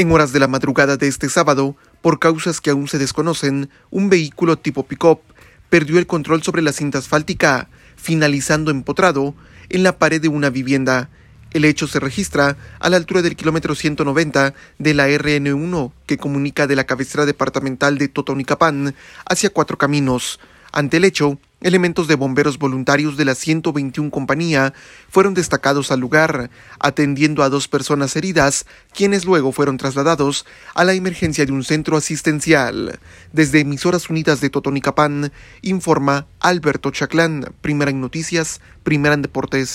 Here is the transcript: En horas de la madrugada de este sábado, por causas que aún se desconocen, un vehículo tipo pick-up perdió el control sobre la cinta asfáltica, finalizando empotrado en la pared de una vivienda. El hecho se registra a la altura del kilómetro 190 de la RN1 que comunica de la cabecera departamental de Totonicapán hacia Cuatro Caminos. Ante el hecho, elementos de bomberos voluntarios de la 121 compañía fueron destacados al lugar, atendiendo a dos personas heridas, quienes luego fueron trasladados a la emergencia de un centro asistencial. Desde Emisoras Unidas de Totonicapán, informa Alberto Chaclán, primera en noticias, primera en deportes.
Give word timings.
En 0.00 0.10
horas 0.12 0.32
de 0.32 0.40
la 0.40 0.48
madrugada 0.48 0.96
de 0.96 1.08
este 1.08 1.28
sábado, 1.28 1.76
por 2.00 2.18
causas 2.18 2.62
que 2.62 2.70
aún 2.70 2.88
se 2.88 2.96
desconocen, 2.96 3.68
un 3.90 4.08
vehículo 4.08 4.56
tipo 4.56 4.86
pick-up 4.86 5.20
perdió 5.68 5.98
el 5.98 6.06
control 6.06 6.42
sobre 6.42 6.62
la 6.62 6.72
cinta 6.72 6.96
asfáltica, 6.96 7.68
finalizando 7.96 8.70
empotrado 8.70 9.34
en 9.68 9.82
la 9.82 9.98
pared 9.98 10.18
de 10.18 10.28
una 10.28 10.48
vivienda. 10.48 11.10
El 11.50 11.66
hecho 11.66 11.86
se 11.86 12.00
registra 12.00 12.56
a 12.78 12.88
la 12.88 12.96
altura 12.96 13.20
del 13.20 13.36
kilómetro 13.36 13.74
190 13.74 14.54
de 14.78 14.94
la 14.94 15.06
RN1 15.06 15.92
que 16.06 16.16
comunica 16.16 16.66
de 16.66 16.76
la 16.76 16.84
cabecera 16.84 17.26
departamental 17.26 17.98
de 17.98 18.08
Totonicapán 18.08 18.94
hacia 19.26 19.50
Cuatro 19.50 19.76
Caminos. 19.76 20.40
Ante 20.72 20.96
el 20.96 21.04
hecho, 21.04 21.38
elementos 21.60 22.08
de 22.08 22.14
bomberos 22.14 22.58
voluntarios 22.58 23.16
de 23.16 23.24
la 23.24 23.34
121 23.34 24.10
compañía 24.10 24.72
fueron 25.08 25.34
destacados 25.34 25.90
al 25.90 26.00
lugar, 26.00 26.50
atendiendo 26.78 27.42
a 27.42 27.48
dos 27.48 27.68
personas 27.68 28.16
heridas, 28.16 28.66
quienes 28.94 29.24
luego 29.24 29.52
fueron 29.52 29.76
trasladados 29.76 30.46
a 30.74 30.84
la 30.84 30.94
emergencia 30.94 31.46
de 31.46 31.52
un 31.52 31.64
centro 31.64 31.96
asistencial. 31.96 32.98
Desde 33.32 33.60
Emisoras 33.60 34.10
Unidas 34.10 34.40
de 34.40 34.50
Totonicapán, 34.50 35.32
informa 35.62 36.26
Alberto 36.40 36.90
Chaclán, 36.90 37.52
primera 37.60 37.90
en 37.90 38.00
noticias, 38.00 38.60
primera 38.82 39.14
en 39.14 39.22
deportes. 39.22 39.70